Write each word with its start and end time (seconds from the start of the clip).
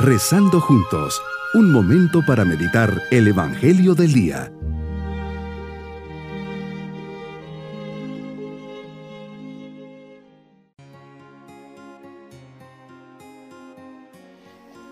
Rezando 0.00 0.60
juntos, 0.60 1.20
un 1.54 1.72
momento 1.72 2.24
para 2.24 2.44
meditar 2.44 3.02
el 3.10 3.26
Evangelio 3.26 3.96
del 3.96 4.12
Día. 4.12 4.52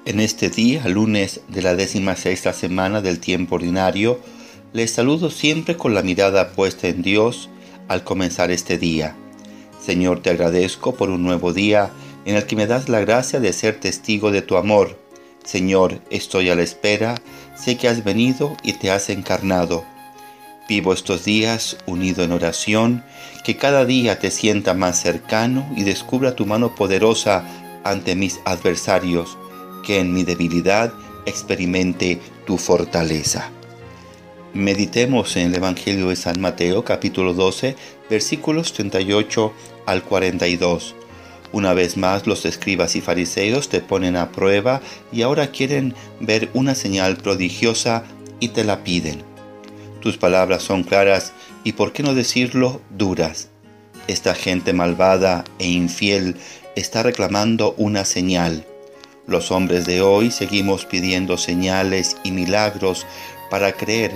En 0.05 0.19
este 0.19 0.51
día, 0.51 0.89
lunes 0.89 1.41
de 1.47 1.63
la 1.63 1.77
décima 1.77 2.17
sexta 2.17 2.53
semana 2.53 3.01
del 3.01 3.21
tiempo 3.21 3.55
ordinario, 3.55 4.19
les 4.73 4.91
saludo 4.91 5.31
siempre 5.31 5.77
con 5.77 5.95
la 5.95 6.03
mirada 6.03 6.51
puesta 6.51 6.89
en 6.89 7.03
Dios 7.03 7.49
al 7.87 8.03
comenzar 8.03 8.51
este 8.51 8.77
día. 8.77 9.15
Señor, 9.81 10.21
te 10.21 10.31
agradezco 10.31 10.97
por 10.97 11.11
un 11.11 11.23
nuevo 11.23 11.53
día 11.53 11.93
en 12.27 12.35
el 12.35 12.45
que 12.45 12.57
me 12.57 12.67
das 12.67 12.91
la 12.91 13.01
gracia 13.01 13.41
de 13.41 13.53
ser 13.53 13.81
testigo 13.81 14.31
de 14.31 14.43
tu 14.43 14.57
amor. 14.57 14.99
Señor, 15.45 16.01
estoy 16.11 16.51
a 16.51 16.57
la 16.57 16.63
espera, 16.63 17.15
sé 17.57 17.79
que 17.79 17.89
has 17.89 18.05
venido 18.05 18.57
y 18.65 18.75
te 18.75 18.91
has 18.91 19.09
encarnado. 19.09 19.85
Vivo 20.69 20.93
estos 20.93 21.25
días 21.25 21.79
unido 21.87 22.25
en 22.25 22.33
oración, 22.33 23.05
que 23.45 23.57
cada 23.57 23.85
día 23.85 24.19
te 24.19 24.33
sienta 24.33 24.75
más 24.75 25.01
cercano 25.01 25.73
y 25.77 25.85
descubra 25.85 26.35
tu 26.35 26.45
mano 26.45 26.75
poderosa 26.75 27.45
ante 27.85 28.17
mis 28.17 28.41
adversarios, 28.45 29.39
que 29.87 30.01
en 30.01 30.13
mi 30.13 30.25
debilidad 30.25 30.93
experimente 31.27 32.21
tu 32.45 32.59
fortaleza. 32.59 33.51
Meditemos 34.53 35.37
en 35.37 35.49
el 35.49 35.55
Evangelio 35.55 36.09
de 36.09 36.17
San 36.17 36.41
Mateo 36.41 36.83
capítulo 36.83 37.35
12 37.35 37.77
versículos 38.11 38.73
38 38.73 39.53
al 39.87 40.03
42. 40.03 40.97
Una 41.57 41.73
vez 41.73 41.97
más 41.97 42.27
los 42.27 42.45
escribas 42.45 42.97
y 42.97 43.01
fariseos 43.01 43.71
te 43.71 43.81
ponen 43.81 44.15
a 44.15 44.31
prueba 44.31 44.83
y 45.11 45.23
ahora 45.23 45.53
quieren 45.53 45.95
ver 46.21 46.51
una 46.53 46.75
señal 46.75 47.17
prodigiosa 47.17 48.05
y 48.41 48.49
te 48.49 48.63
la 48.63 48.85
piden. 48.85 49.23
Tus 50.01 50.19
palabras 50.19 50.63
son 50.63 50.83
claras 50.83 51.33
y, 51.65 51.73
por 51.73 51.95
qué 51.95 52.03
no 52.03 52.13
decirlo, 52.13 52.83
duras. 52.91 53.49
Esta 54.07 54.35
gente 54.35 54.75
malvada 54.75 55.45
e 55.59 55.67
infiel 55.67 56.37
está 56.75 57.03
reclamando 57.03 57.75
una 57.79 58.05
señal. 58.05 58.67
Los 59.27 59.51
hombres 59.51 59.87
de 59.87 60.03
hoy 60.03 60.31
seguimos 60.31 60.85
pidiendo 60.85 61.39
señales 61.39 62.19
y 62.23 62.33
milagros 62.33 63.07
para 63.49 63.73
creer. 63.73 64.13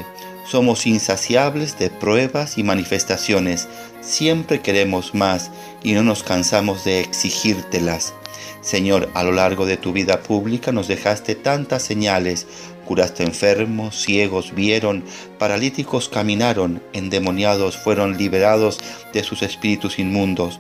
Somos 0.51 0.87
insaciables 0.87 1.79
de 1.79 1.91
pruebas 1.91 2.59
y 2.59 2.65
manifestaciones 2.65 3.69
Siempre 4.01 4.61
queremos 4.61 5.15
más 5.15 5.51
y 5.83 5.93
no 5.93 6.03
nos 6.03 6.23
cansamos 6.23 6.85
de 6.85 7.01
exigírtelas. 7.01 8.15
Señor, 8.63 9.11
a 9.15 9.23
lo 9.23 9.33
largo 9.33 9.67
de 9.67 9.77
tu 9.77 9.93
vida 9.93 10.21
pública 10.21 10.73
nos 10.73 10.89
dejaste 10.89 11.35
tantas 11.35 11.83
señales. 11.83 12.47
Curaste 12.87 13.23
enfermos, 13.23 14.03
ciegos 14.03 14.55
vieron, 14.55 15.05
paralíticos 15.39 16.09
caminaron, 16.09 16.83
endemoniados 16.95 17.77
fueron 17.77 18.17
liberados 18.17 18.81
de 19.13 19.23
sus 19.23 19.43
espíritus 19.43 19.99
inmundos, 19.99 20.59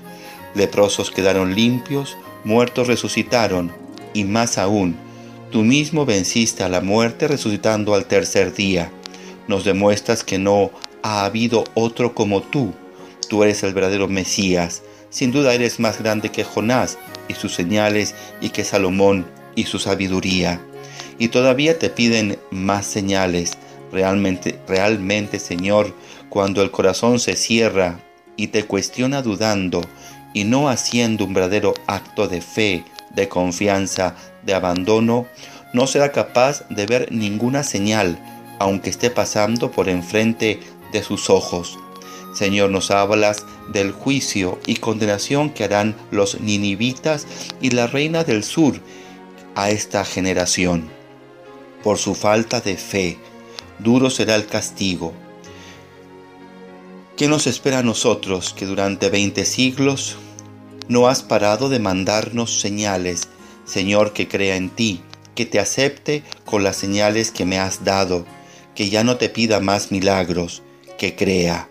leprosos 0.54 1.10
quedaron 1.10 1.54
limpios, 1.54 2.16
muertos 2.44 2.86
resucitaron, 2.86 3.72
y 4.14 4.24
más 4.24 4.58
aún, 4.58 4.96
tú 5.50 5.62
mismo 5.62 6.06
venciste 6.06 6.62
a 6.62 6.68
la 6.68 6.80
muerte 6.80 7.26
resucitando 7.26 7.94
al 7.94 8.04
tercer 8.04 8.54
día. 8.54 8.92
Nos 9.50 9.64
demuestras 9.64 10.22
que 10.22 10.38
no 10.38 10.70
ha 11.02 11.24
habido 11.24 11.64
otro 11.74 12.14
como 12.14 12.40
tú 12.40 12.72
Tú 13.28 13.42
eres 13.42 13.64
el 13.64 13.74
verdadero 13.74 14.06
Mesías. 14.06 14.82
Sin 15.08 15.32
duda 15.32 15.52
eres 15.52 15.80
más 15.80 16.00
grande 16.00 16.28
que 16.30 16.44
Jonás 16.44 16.98
y 17.26 17.34
sus 17.34 17.52
señales 17.52 18.14
y 18.40 18.50
que 18.50 18.62
Salomón 18.62 19.26
y 19.56 19.64
su 19.64 19.80
sabiduría. 19.80 20.60
Y 21.18 21.28
todavía 21.28 21.76
te 21.80 21.90
piden 21.90 22.38
más 22.52 22.86
señales. 22.86 23.58
Realmente, 23.90 24.60
realmente, 24.68 25.40
Señor, 25.40 25.96
cuando 26.28 26.62
el 26.62 26.70
corazón 26.70 27.18
se 27.18 27.34
cierra 27.34 27.98
y 28.36 28.48
te 28.48 28.62
cuestiona 28.64 29.20
dudando 29.20 29.80
y 30.32 30.44
no 30.44 30.68
haciendo 30.68 31.24
un 31.24 31.34
verdadero 31.34 31.74
acto 31.88 32.28
de 32.28 32.40
fe, 32.40 32.84
de 33.16 33.28
confianza, 33.28 34.14
de 34.44 34.54
abandono, 34.54 35.26
no 35.72 35.88
será 35.88 36.12
capaz 36.12 36.68
de 36.68 36.86
ver 36.86 37.10
ninguna 37.10 37.64
señal, 37.64 38.16
aunque 38.60 38.90
esté 38.90 39.10
pasando 39.10 39.72
por 39.72 39.88
enfrente 39.88 40.60
de 40.92 41.02
sus 41.02 41.30
ojos. 41.30 41.78
Señor, 42.34 42.70
nos 42.70 42.90
hablas 42.92 43.46
del 43.72 43.90
juicio 43.90 44.60
y 44.66 44.76
condenación 44.76 45.50
que 45.50 45.64
harán 45.64 45.96
los 46.10 46.40
ninivitas 46.40 47.26
y 47.60 47.70
la 47.70 47.88
reina 47.88 48.22
del 48.22 48.44
sur 48.44 48.78
a 49.56 49.70
esta 49.70 50.04
generación. 50.04 50.88
Por 51.82 51.98
su 51.98 52.14
falta 52.14 52.60
de 52.60 52.76
fe, 52.76 53.18
duro 53.78 54.10
será 54.10 54.36
el 54.36 54.46
castigo. 54.46 55.14
¿Qué 57.16 57.28
nos 57.28 57.46
espera 57.46 57.78
a 57.78 57.82
nosotros 57.82 58.54
que 58.54 58.66
durante 58.66 59.08
veinte 59.08 59.46
siglos 59.46 60.16
no 60.88 61.08
has 61.08 61.22
parado 61.22 61.70
de 61.70 61.78
mandarnos 61.78 62.60
señales, 62.60 63.28
Señor, 63.64 64.12
que 64.12 64.28
crea 64.28 64.56
en 64.56 64.68
ti, 64.68 65.00
que 65.34 65.46
te 65.46 65.58
acepte 65.58 66.22
con 66.44 66.62
las 66.62 66.76
señales 66.76 67.30
que 67.30 67.46
me 67.46 67.58
has 67.58 67.84
dado, 67.84 68.26
que 68.80 68.88
ya 68.88 69.04
no 69.04 69.18
te 69.18 69.28
pida 69.28 69.60
más 69.60 69.92
milagros, 69.92 70.62
que 70.96 71.14
crea? 71.14 71.68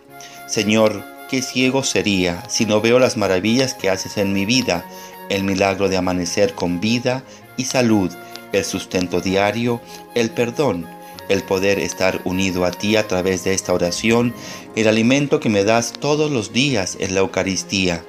Señor, 0.47 1.03
qué 1.27 1.41
ciego 1.41 1.83
sería 1.83 2.47
si 2.47 2.67
no 2.67 2.81
veo 2.81 2.99
las 2.99 3.17
maravillas 3.17 3.73
que 3.73 3.89
haces 3.89 4.17
en 4.17 4.31
mi 4.31 4.45
vida, 4.45 4.85
el 5.29 5.43
milagro 5.43 5.89
de 5.89 5.97
amanecer 5.97 6.53
con 6.53 6.79
vida 6.79 7.23
y 7.57 7.65
salud, 7.65 8.11
el 8.51 8.63
sustento 8.63 9.21
diario, 9.21 9.81
el 10.13 10.29
perdón, 10.29 10.85
el 11.29 11.41
poder 11.41 11.79
estar 11.79 12.21
unido 12.25 12.63
a 12.63 12.69
ti 12.69 12.95
a 12.95 13.07
través 13.07 13.43
de 13.43 13.55
esta 13.55 13.73
oración, 13.73 14.35
el 14.75 14.87
alimento 14.87 15.39
que 15.39 15.49
me 15.49 15.63
das 15.63 15.93
todos 15.93 16.29
los 16.29 16.53
días 16.53 16.95
en 16.99 17.15
la 17.15 17.21
Eucaristía. 17.21 18.05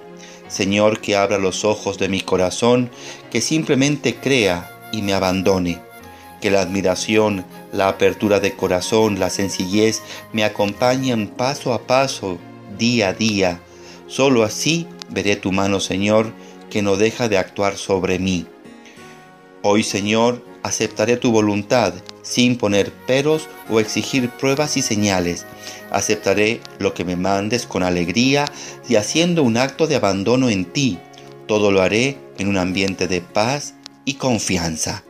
Señor, 0.49 1.01
que 1.01 1.17
abra 1.17 1.39
los 1.39 1.65
ojos 1.65 1.97
de 1.97 2.11
mi 2.11 2.21
corazón, 2.21 2.91
que 3.31 3.41
simplemente 3.41 4.17
crea 4.17 4.71
y 4.93 5.01
me 5.01 5.15
abandone. 5.15 5.79
Que 6.43 6.51
la 6.51 6.61
admiración, 6.61 7.47
la 7.73 7.89
apertura 7.89 8.41
de 8.41 8.55
corazón, 8.55 9.19
la 9.21 9.31
sencillez 9.31 10.03
me 10.33 10.45
acompañen 10.45 11.29
paso 11.29 11.73
a 11.73 11.87
paso, 11.87 12.39
día 12.79 13.09
a 13.09 13.13
día. 13.13 13.61
Solo 14.07 14.43
así 14.43 14.87
veré 15.09 15.37
tu 15.37 15.53
mano, 15.53 15.81
Señor, 15.81 16.33
que 16.69 16.83
no 16.83 16.97
deja 16.97 17.29
de 17.29 17.39
actuar 17.39 17.77
sobre 17.77 18.19
mí. 18.19 18.47
Hoy, 19.63 19.83
Señor, 19.83 20.45
aceptaré 20.63 21.17
tu 21.17 21.31
voluntad 21.33 21.95
sin 22.23 22.57
poner 22.57 22.93
peros 22.93 23.49
o 23.69 23.81
exigir 23.81 24.31
pruebas 24.31 24.77
y 24.77 24.83
señales. 24.83 25.47
Aceptaré 25.91 26.61
lo 26.79 26.95
que 26.95 27.05
me 27.05 27.17
mandes 27.17 27.67
con 27.67 27.83
alegría 27.83 28.45
y 28.89 28.97
haciendo 28.97 29.43
un 29.43 29.57
acto 29.57 29.87
de 29.87 29.97
abandono 29.97 30.49
en 30.51 30.65
ti. 30.65 30.99
Todo 31.47 31.73
lo 31.73 31.83
haré 31.83 32.19
en 32.39 32.49
un 32.49 32.57
ambiente 32.57 33.09
de 33.09 33.21
paz 33.21 33.75
y 34.05 34.15
confianza. 34.15 35.03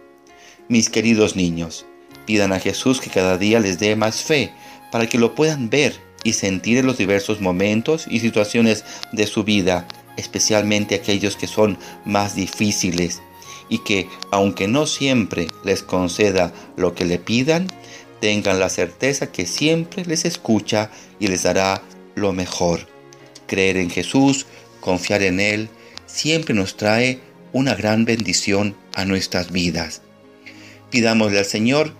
Mis 0.69 0.89
queridos 0.89 1.37
niños, 1.37 1.87
pidan 2.31 2.53
a 2.53 2.61
Jesús 2.61 3.01
que 3.01 3.11
cada 3.11 3.39
día 3.39 3.59
les 3.59 3.81
dé 3.81 3.97
más 3.97 4.23
fe 4.23 4.53
para 4.93 5.09
que 5.09 5.19
lo 5.19 5.35
puedan 5.35 5.69
ver 5.69 6.01
y 6.23 6.35
sentir 6.35 6.79
en 6.79 6.87
los 6.87 6.97
diversos 6.97 7.41
momentos 7.41 8.07
y 8.09 8.21
situaciones 8.21 8.85
de 9.11 9.27
su 9.27 9.43
vida, 9.43 9.89
especialmente 10.17 10.95
aquellos 10.95 11.35
que 11.35 11.49
son 11.49 11.77
más 12.05 12.37
difíciles, 12.37 13.21
y 13.69 13.79
que, 13.79 14.07
aunque 14.31 14.69
no 14.69 14.87
siempre 14.87 15.49
les 15.65 15.83
conceda 15.83 16.53
lo 16.77 16.95
que 16.95 17.05
le 17.05 17.19
pidan, 17.19 17.67
tengan 18.21 18.61
la 18.61 18.69
certeza 18.69 19.33
que 19.33 19.45
siempre 19.45 20.05
les 20.05 20.25
escucha 20.25 20.93
y 21.19 21.27
les 21.27 21.43
dará 21.43 21.83
lo 22.15 22.33
mejor. 22.33 22.87
Creer 23.49 23.77
en 23.77 23.91
Jesús, 23.91 24.47
confiar 24.81 25.23
en 25.23 25.41
Él, 25.41 25.69
siempre 26.07 26.55
nos 26.55 26.77
trae 26.77 27.19
una 27.53 27.75
gran 27.75 28.05
bendición 28.05 28.77
a 28.95 29.05
nuestras 29.05 29.51
vidas. 29.51 30.03
Pidámosle 30.91 31.41
al 31.41 31.45
Señor 31.45 32.00